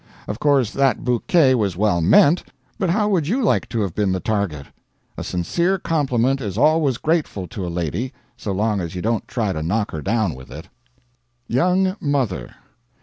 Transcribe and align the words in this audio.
Of 0.27 0.39
course 0.39 0.71
that 0.71 1.03
bouquet 1.03 1.53
was 1.53 1.77
well 1.77 2.01
meant; 2.01 2.43
but 2.79 2.89
how 2.89 3.07
would 3.09 3.27
you 3.27 3.39
like 3.43 3.69
to 3.69 3.81
have 3.81 3.93
been 3.93 4.11
the 4.13 4.19
target? 4.19 4.65
A 5.15 5.23
sincere 5.23 5.77
compliment 5.77 6.41
is 6.41 6.57
always 6.57 6.97
grateful 6.97 7.45
to 7.49 7.67
a 7.67 7.69
lady, 7.69 8.11
so 8.35 8.51
long 8.51 8.81
as 8.81 8.95
you 8.95 9.03
don't 9.03 9.27
try 9.27 9.53
to 9.53 9.61
knock 9.61 9.91
her 9.91 10.01
down 10.01 10.33
with 10.33 10.49
it. 10.49 10.69
"YOUNG 11.47 11.97
MOTHER." 12.01 12.55